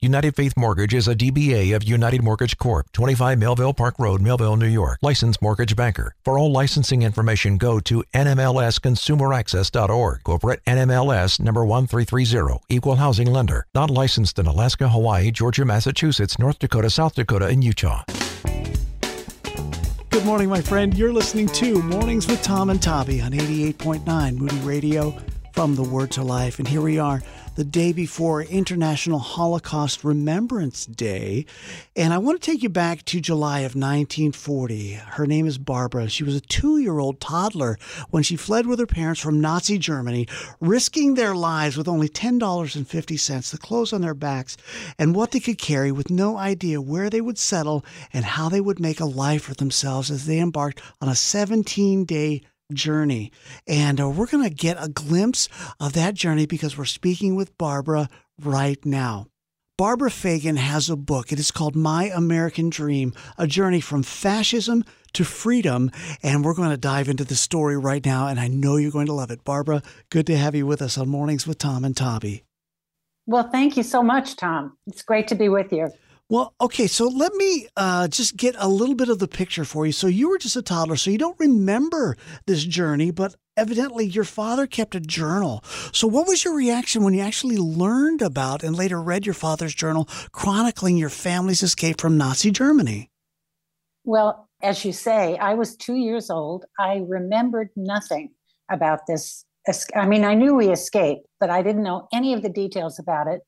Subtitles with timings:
[0.00, 4.56] United Faith Mortgage is a DBA of United Mortgage Corp., 25 Melville Park Road, Melville,
[4.56, 5.00] New York.
[5.02, 6.14] Licensed mortgage banker.
[6.24, 10.22] For all licensing information, go to nmlsconsumeraccess.org.
[10.22, 12.60] Corporate NMLS number 1330.
[12.68, 13.66] Equal housing lender.
[13.74, 18.04] Not licensed in Alaska, Hawaii, Georgia, Massachusetts, North Dakota, South Dakota, and Utah.
[20.10, 20.96] Good morning, my friend.
[20.96, 25.18] You're listening to Mornings with Tom and Tabby on 88.9 Moody Radio
[25.54, 26.60] from the Word to Life.
[26.60, 27.20] And here we are
[27.58, 31.44] the day before International Holocaust Remembrance Day.
[31.96, 34.92] And I want to take you back to July of 1940.
[34.92, 36.08] Her name is Barbara.
[36.08, 37.76] She was a two year old toddler
[38.10, 40.28] when she fled with her parents from Nazi Germany,
[40.60, 44.56] risking their lives with only $10.50, the clothes on their backs,
[44.96, 48.60] and what they could carry with no idea where they would settle and how they
[48.60, 52.40] would make a life for themselves as they embarked on a 17 day
[52.72, 53.32] journey.
[53.66, 55.48] And uh, we're going to get a glimpse
[55.80, 58.08] of that journey because we're speaking with Barbara
[58.42, 59.26] right now.
[59.76, 61.30] Barbara Feigin has a book.
[61.30, 65.90] It is called My American Dream A Journey from Fascism to Freedom.
[66.22, 68.26] And we're going to dive into the story right now.
[68.26, 69.44] And I know you're going to love it.
[69.44, 72.42] Barbara, good to have you with us on Mornings with Tom and Tabby.
[73.26, 74.76] Well, thank you so much, Tom.
[74.86, 75.90] It's great to be with you.
[76.30, 79.86] Well, okay, so let me uh, just get a little bit of the picture for
[79.86, 79.92] you.
[79.92, 84.24] So you were just a toddler, so you don't remember this journey, but evidently your
[84.24, 85.64] father kept a journal.
[85.92, 89.74] So what was your reaction when you actually learned about and later read your father's
[89.74, 93.10] journal chronicling your family's escape from Nazi Germany?
[94.04, 96.66] Well, as you say, I was two years old.
[96.78, 98.32] I remembered nothing
[98.70, 99.46] about this.
[99.96, 103.28] I mean, I knew we escaped, but I didn't know any of the details about
[103.28, 103.40] it.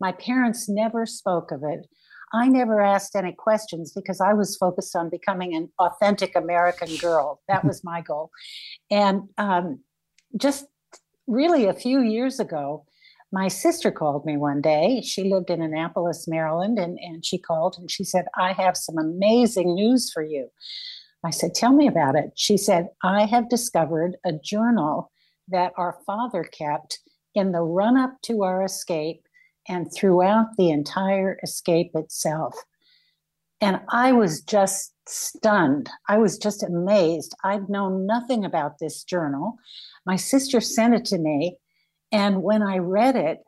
[0.00, 1.86] My parents never spoke of it.
[2.32, 7.40] I never asked any questions because I was focused on becoming an authentic American girl.
[7.48, 8.30] That was my goal.
[8.90, 9.80] And um,
[10.36, 10.66] just
[11.26, 12.84] really a few years ago,
[13.30, 15.02] my sister called me one day.
[15.02, 18.96] She lived in Annapolis, Maryland, and, and she called and she said, I have some
[18.96, 20.48] amazing news for you.
[21.24, 22.32] I said, Tell me about it.
[22.36, 25.10] She said, I have discovered a journal
[25.48, 27.00] that our father kept
[27.34, 29.27] in the run up to our escape
[29.68, 32.54] and throughout the entire escape itself.
[33.60, 35.88] And I was just stunned.
[36.08, 37.34] I was just amazed.
[37.44, 39.56] I'd known nothing about this journal.
[40.06, 41.56] My sister sent it to me.
[42.12, 43.38] And when I read it,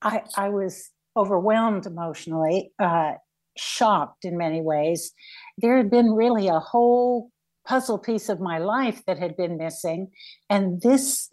[0.00, 3.12] I, I was overwhelmed emotionally, uh,
[3.56, 5.12] shocked in many ways.
[5.58, 7.30] There had been really a whole
[7.66, 10.10] puzzle piece of my life that had been missing.
[10.48, 11.32] And this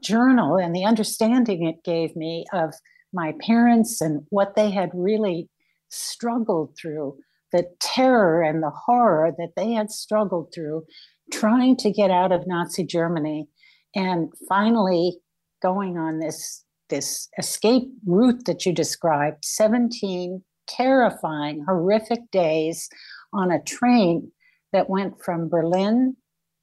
[0.00, 2.74] journal and the understanding it gave me of
[3.16, 5.48] my parents and what they had really
[5.88, 7.16] struggled through,
[7.50, 10.84] the terror and the horror that they had struggled through
[11.32, 13.48] trying to get out of Nazi Germany
[13.94, 15.18] and finally
[15.62, 22.88] going on this this escape route that you described 17 terrifying horrific days
[23.32, 24.30] on a train
[24.72, 26.16] that went from Berlin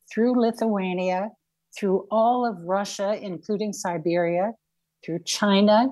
[0.09, 1.30] through Lithuania
[1.78, 4.52] through all of Russia including Siberia
[5.03, 5.88] through China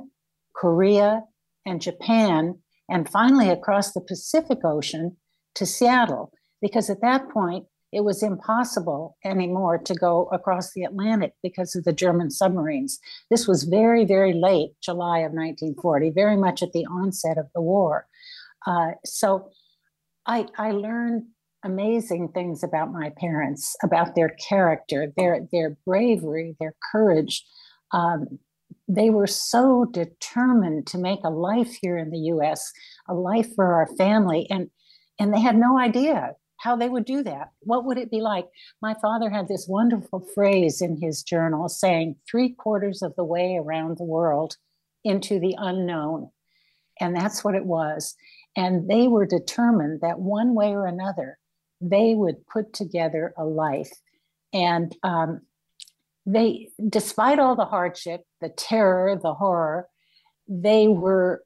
[0.54, 1.24] Korea,
[1.66, 5.18] and Japan, and finally across the Pacific Ocean
[5.56, 6.32] to Seattle,
[6.62, 11.84] because at that point it was impossible anymore to go across the Atlantic because of
[11.84, 13.00] the German submarines.
[13.30, 17.62] This was very, very late, July of 1940, very much at the onset of the
[17.62, 18.08] war.
[18.66, 19.50] Uh, so
[20.26, 21.24] I, I learned
[21.64, 27.46] amazing things about my parents, about their character, their, their bravery, their courage.
[27.92, 28.40] Um,
[28.94, 32.72] they were so determined to make a life here in the US,
[33.08, 34.70] a life for our family, and
[35.20, 37.52] and they had no idea how they would do that.
[37.62, 38.48] What would it be like?
[38.82, 43.58] My father had this wonderful phrase in his journal saying, three quarters of the way
[43.60, 44.58] around the world
[45.04, 46.30] into the unknown.
[47.00, 48.16] And that's what it was.
[48.56, 51.40] And they were determined that one way or another,
[51.80, 53.92] they would put together a life.
[54.54, 55.42] And um,
[56.28, 59.88] they, despite all the hardship, the terror, the horror,
[60.48, 61.44] they were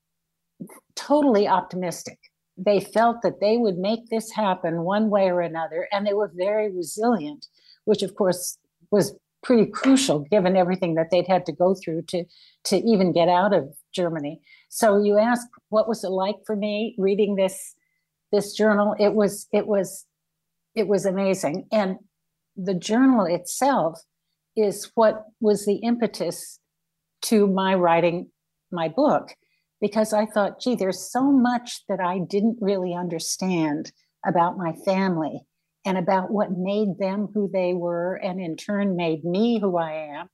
[0.96, 2.18] totally optimistic.
[2.58, 6.32] They felt that they would make this happen one way or another, and they were
[6.34, 7.48] very resilient,
[7.84, 8.58] which of course
[8.92, 12.26] was pretty crucial given everything that they'd had to go through to
[12.64, 14.42] to even get out of Germany.
[14.70, 17.76] So you ask, what was it like for me reading this
[18.32, 18.96] this journal?
[19.00, 20.06] It was it was
[20.76, 21.98] it was amazing, and
[22.56, 24.00] the journal itself
[24.56, 26.60] is what was the impetus
[27.25, 28.30] to my writing
[28.72, 29.36] my book
[29.81, 33.92] because I thought, gee, there's so much that I didn't really understand
[34.25, 35.42] about my family
[35.86, 40.18] and about what made them who they were, and in turn made me who I
[40.18, 40.30] am.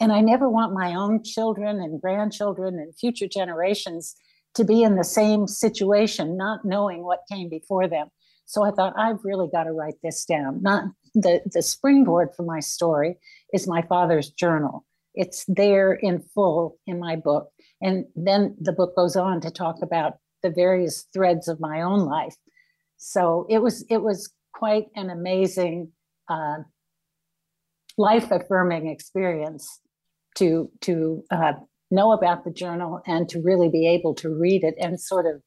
[0.00, 4.16] And I never want my own children and grandchildren and future generations
[4.54, 8.08] to be in the same situation, not knowing what came before them.
[8.46, 10.62] So I thought, I've really got to write this down.
[10.62, 13.18] Not the, the springboard for my story
[13.52, 14.84] is my father's journal.
[15.18, 17.50] It's there in full in my book.
[17.82, 22.06] And then the book goes on to talk about the various threads of my own
[22.06, 22.36] life.
[22.96, 25.90] So it was it was quite an amazing,
[26.28, 26.58] uh,
[27.96, 29.80] life affirming experience
[30.36, 31.54] to to uh,
[31.90, 35.42] know about the journal and to really be able to read it and sort of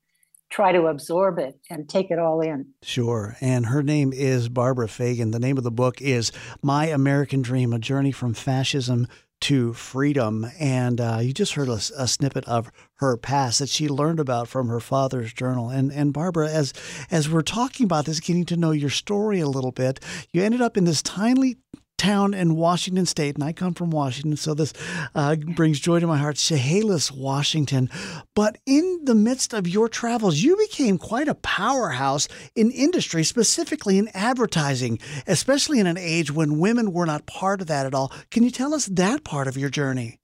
[0.49, 2.65] try to absorb it and take it all in.
[2.83, 3.37] Sure.
[3.39, 5.31] And her name is Barbara Feigin.
[5.31, 9.07] The name of the book is My American Dream A Journey from Fascism
[9.41, 10.47] to freedom.
[10.59, 14.47] And uh, you just heard a, a, snippet of her past that she learned about
[14.47, 15.69] from her father's journal.
[15.69, 16.73] And and Barbara, as
[17.09, 19.99] as we're talking about this, getting to know your story a little bit,
[20.31, 21.55] you ended up in this tiny
[22.01, 24.73] town in Washington State, and I come from Washington, so this
[25.13, 27.89] uh, brings joy to my heart, Chehalis, Washington.
[28.33, 33.99] But in the midst of your travels, you became quite a powerhouse in industry, specifically
[33.99, 38.11] in advertising, especially in an age when women were not part of that at all.
[38.31, 40.19] Can you tell us that part of your journey?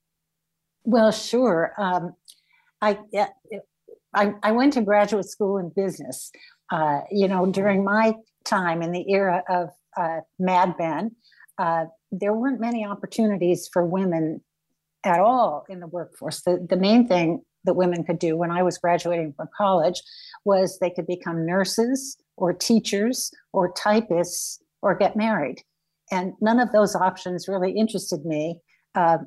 [0.83, 1.73] Well, sure.
[1.77, 2.15] Um,
[2.81, 2.97] I,
[4.13, 6.31] I, I went to graduate school in business.
[6.71, 8.13] Uh, you know, during my
[8.43, 11.15] time in the era of uh, Mad Men,
[11.57, 14.41] uh, there weren't many opportunities for women
[15.03, 16.41] at all in the workforce.
[16.41, 20.01] The, the main thing that women could do when I was graduating from college
[20.45, 25.61] was they could become nurses or teachers or typists or get married.
[26.11, 28.59] And none of those options really interested me
[28.95, 29.17] uh,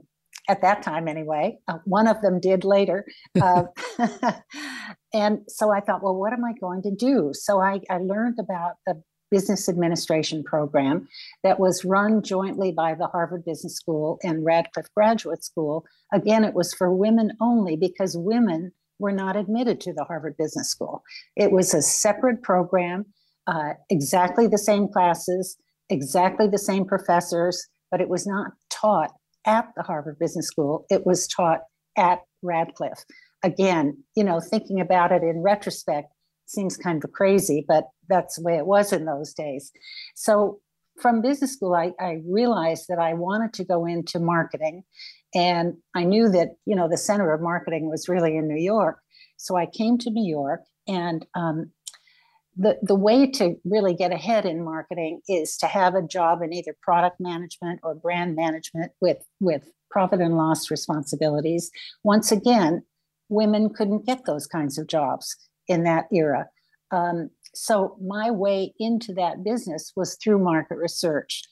[0.48, 1.58] at that time, anyway.
[1.68, 3.04] Uh, one of them did later.
[3.40, 3.64] Uh,
[5.14, 7.30] and so I thought, well, what am I going to do?
[7.34, 11.08] So I, I learned about the business administration program
[11.42, 15.84] that was run jointly by the Harvard Business School and Radcliffe Graduate School.
[16.12, 20.68] Again, it was for women only because women were not admitted to the Harvard Business
[20.68, 21.02] School.
[21.36, 23.06] It was a separate program,
[23.46, 25.56] uh, exactly the same classes,
[25.88, 29.12] exactly the same professors, but it was not taught
[29.46, 30.86] at the Harvard Business School.
[30.90, 31.60] It was taught
[31.96, 33.04] at Radcliffe.
[33.42, 36.12] Again, you know, thinking about it in retrospect,
[36.46, 39.72] seems kind of crazy, but that's the way it was in those days.
[40.14, 40.60] So
[41.00, 44.84] from business school, I, I realized that I wanted to go into marketing.
[45.34, 48.98] And I knew that, you know, the center of marketing was really in New York.
[49.36, 51.70] So I came to New York and um,
[52.56, 56.52] the, the way to really get ahead in marketing is to have a job in
[56.52, 61.70] either product management or brand management with, with profit and loss responsibilities.
[62.04, 62.82] Once again,
[63.28, 65.36] women couldn't get those kinds of jobs
[65.68, 66.48] in that era.
[66.90, 71.42] Um, so my way into that business was through market research.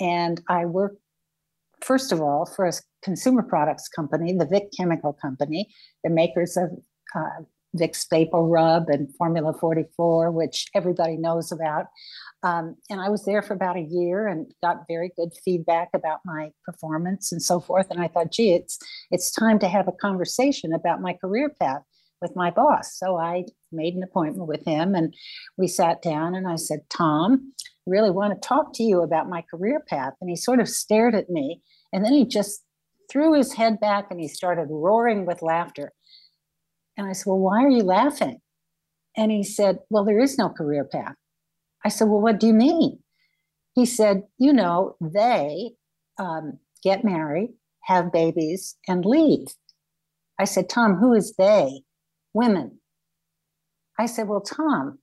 [0.00, 1.00] And I worked,
[1.82, 2.72] first of all, for a
[3.02, 5.68] consumer products company, the Vick Chemical Company,
[6.04, 6.70] the makers of
[7.14, 7.42] uh,
[7.76, 11.86] Vicks VapoRub and Formula 44, which everybody knows about.
[12.42, 16.20] Um, and I was there for about a year and got very good feedback about
[16.24, 17.90] my performance and so forth.
[17.90, 18.78] And I thought, gee, it's
[19.10, 21.82] it's time to have a conversation about my career path
[22.20, 22.98] with my boss.
[22.98, 25.14] So I made an appointment with him and
[25.56, 29.28] we sat down and I said, Tom, I really want to talk to you about
[29.28, 30.14] my career path.
[30.20, 32.62] And he sort of stared at me and then he just
[33.10, 35.92] threw his head back and he started roaring with laughter.
[36.96, 38.40] And I said, Well, why are you laughing?
[39.16, 41.14] And he said, Well, there is no career path.
[41.84, 42.98] I said, Well, what do you mean?
[43.74, 45.72] He said, You know, they
[46.18, 47.50] um, get married,
[47.84, 49.48] have babies, and leave.
[50.38, 51.82] I said, Tom, who is they?
[52.36, 52.78] Women.
[53.98, 54.98] I said, Well, Tom,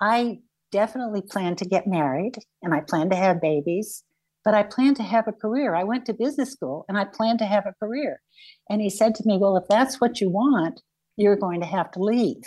[0.00, 0.40] I
[0.72, 4.02] definitely plan to get married and I plan to have babies,
[4.44, 5.74] but I plan to have a career.
[5.74, 8.20] I went to business school and I plan to have a career.
[8.68, 10.80] And he said to me, Well, if that's what you want,
[11.16, 12.42] you're going to have to leave.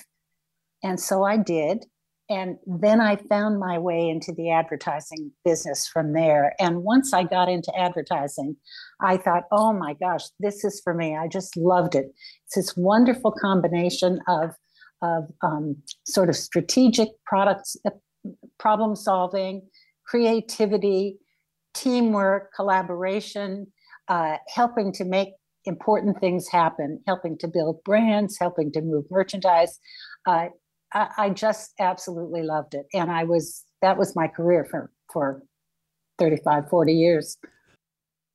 [0.83, 1.85] And so I did.
[2.29, 6.53] And then I found my way into the advertising business from there.
[6.59, 8.57] And once I got into advertising,
[9.01, 11.15] I thought, oh my gosh, this is for me.
[11.15, 12.07] I just loved it.
[12.45, 14.51] It's this wonderful combination of,
[15.01, 17.91] of um, sort of strategic products, uh,
[18.59, 19.61] problem solving,
[20.05, 21.19] creativity,
[21.73, 23.67] teamwork, collaboration,
[24.09, 25.29] uh, helping to make
[25.63, 29.79] important things happen, helping to build brands, helping to move merchandise.
[30.25, 30.47] Uh,
[30.93, 32.85] I, just absolutely loved it.
[32.93, 35.41] And I was, that was my career for, for
[36.19, 37.37] 35, 40 years.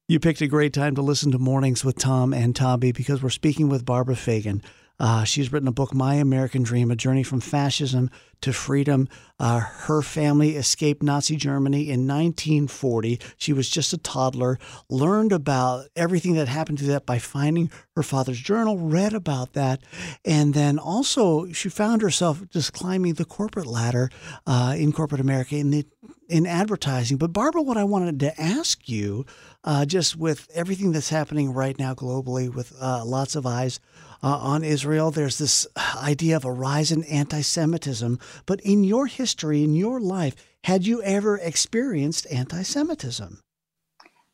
[0.08, 3.30] You picked a great time to listen to Mornings with Tom and Tabby because we're
[3.30, 4.62] speaking with Barbara Feigin.
[5.02, 8.08] Uh, she's written a book, My American Dream A Journey from Fascism
[8.40, 9.08] to Freedom.
[9.40, 13.18] Uh, her family escaped Nazi Germany in 1940.
[13.36, 18.04] She was just a toddler, learned about everything that happened to that by finding her
[18.04, 19.82] father's journal, read about that,
[20.24, 24.08] and then also she found herself just climbing the corporate ladder
[24.46, 25.84] uh, in corporate America in
[26.28, 27.18] in advertising.
[27.18, 29.26] But Barbara, what I wanted to ask you,
[29.64, 33.80] uh, just with everything that's happening right now globally, with uh, lots of eyes
[34.22, 35.10] uh, on Israel.
[35.10, 38.18] There's this idea of a rise in anti Semitism.
[38.46, 43.40] But in your history, in your life, had you ever experienced anti Semitism?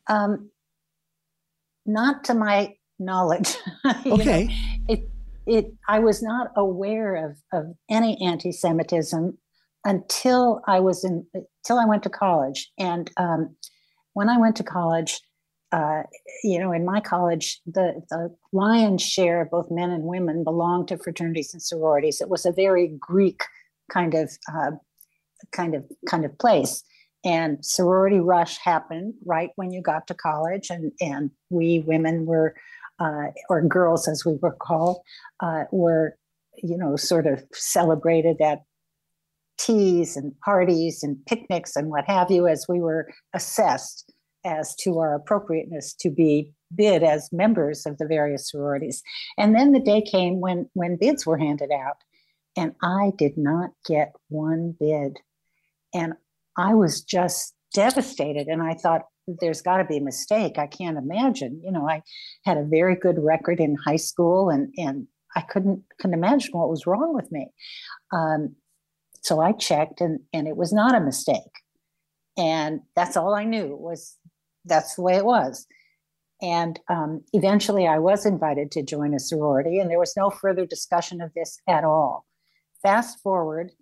[0.08, 0.50] Um,
[1.86, 3.56] not to my knowledge.
[4.06, 4.44] okay.
[4.44, 4.54] Know,
[4.88, 5.10] it,
[5.46, 9.38] it, I was not aware of, of any anti Semitism
[9.84, 12.70] until I was in, until I went to college.
[12.78, 13.56] And um,
[14.12, 15.20] when I went to college,
[15.72, 16.02] uh,
[16.42, 20.88] you know, in my college, the, the lion's share of both men and women belonged
[20.88, 22.20] to fraternities and sororities.
[22.20, 23.42] It was a very Greek
[23.92, 24.72] kind of uh,
[25.52, 26.82] kind of kind of place.
[27.24, 32.54] And sorority rush happened right when you got to college, and and we women were,
[32.98, 35.00] uh, or girls as we were called,
[35.40, 36.16] uh, were,
[36.62, 38.62] you know, sort of celebrated at
[39.58, 44.07] teas and parties and picnics and what have you as we were assessed
[44.48, 49.02] as to our appropriateness to be bid as members of the various sororities.
[49.36, 51.96] And then the day came when when bids were handed out,
[52.56, 55.18] and I did not get one bid.
[55.94, 56.14] And
[56.56, 58.48] I was just devastated.
[58.48, 59.02] And I thought,
[59.40, 60.58] there's got to be a mistake.
[60.58, 61.60] I can't imagine.
[61.62, 62.02] You know, I
[62.44, 66.70] had a very good record in high school, and and I couldn't couldn't imagine what
[66.70, 67.48] was wrong with me.
[68.12, 68.56] Um,
[69.22, 71.42] so I checked, and and it was not a mistake.
[72.38, 74.16] And that's all I knew was
[74.68, 75.66] that's the way it was.
[76.40, 80.66] And um, eventually I was invited to join a sorority, and there was no further
[80.66, 82.24] discussion of this at all.
[82.82, 83.72] Fast forward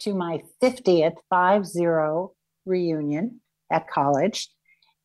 [0.00, 2.32] to my 50th 5 0
[2.66, 4.48] reunion at college.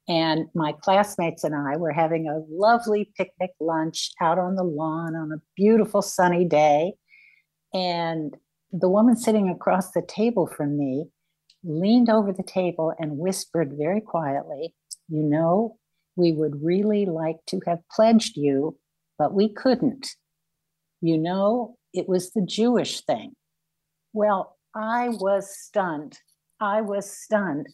[0.07, 5.15] And my classmates and I were having a lovely picnic lunch out on the lawn
[5.15, 6.93] on a beautiful sunny day.
[7.73, 8.35] And
[8.71, 11.07] the woman sitting across the table from me
[11.63, 14.75] leaned over the table and whispered very quietly,
[15.07, 15.77] you know,
[16.15, 18.77] we would really like to have pledged you,
[19.17, 20.07] but we couldn't.
[21.01, 23.33] You know, it was the Jewish thing.
[24.13, 26.19] Well, I was stunned.
[26.59, 27.67] I was stunned.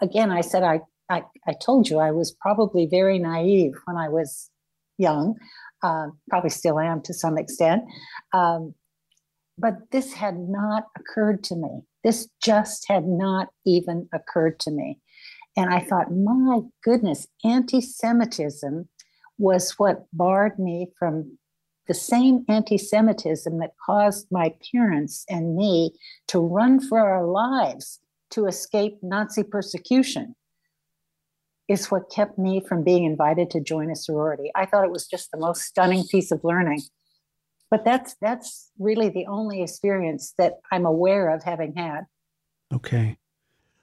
[0.00, 0.80] Again, I said, I,
[1.10, 4.50] I, I told you I was probably very naive when I was
[4.98, 5.34] young,
[5.82, 7.82] uh, probably still am to some extent.
[8.32, 8.74] Um,
[9.58, 11.82] but this had not occurred to me.
[12.04, 14.98] This just had not even occurred to me.
[15.56, 18.88] And I thought, my goodness, anti Semitism
[19.38, 21.38] was what barred me from
[21.88, 25.92] the same anti Semitism that caused my parents and me
[26.28, 30.34] to run for our lives to escape Nazi persecution
[31.68, 34.50] is what kept me from being invited to join a sorority.
[34.54, 36.82] I thought it was just the most stunning piece of learning.
[37.70, 42.02] But that's that's really the only experience that I'm aware of having had.
[42.72, 43.16] Okay.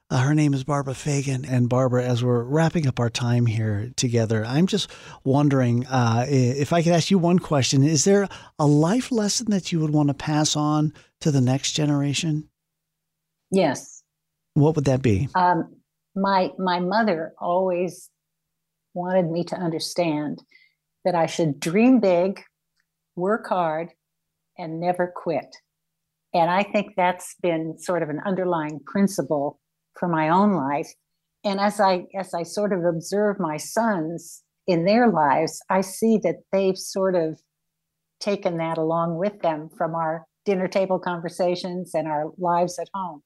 [0.09, 1.45] Uh, her name is Barbara Feigin.
[1.49, 4.89] And Barbara, as we're wrapping up our time here together, I'm just
[5.23, 7.83] wondering uh, if I could ask you one question.
[7.83, 8.27] Is there
[8.59, 12.49] a life lesson that you would want to pass on to the next generation?
[13.49, 14.03] Yes.
[14.53, 15.29] What would that be?
[15.35, 15.77] Um,
[16.15, 18.09] my my mother always
[18.93, 20.43] wanted me to understand
[21.05, 22.43] that I should dream big,
[23.15, 23.89] work hard,
[24.57, 25.55] and never quit.
[26.33, 29.59] And I think that's been sort of an underlying principle
[29.99, 30.91] for my own life.
[31.43, 36.19] And as I as I sort of observe my sons in their lives, I see
[36.23, 37.39] that they've sort of
[38.19, 43.21] taken that along with them from our dinner table conversations and our lives at home.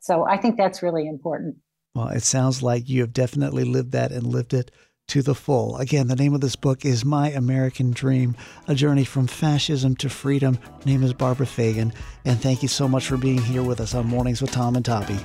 [0.00, 1.56] So I think that's really important.
[1.94, 4.70] Well, it sounds like you have definitely lived that and lived it
[5.08, 5.76] to the full.
[5.76, 8.34] Again, the name of this book is My American Dream
[8.66, 10.56] A Journey from Fascism to Freedom.
[10.56, 11.92] Her name is Barbara Feigin.
[12.24, 14.84] And thank you so much for being here with us on Mornings with Tom and
[14.84, 15.18] Tabby.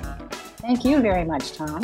[0.57, 1.81] Thank you very much, Tom.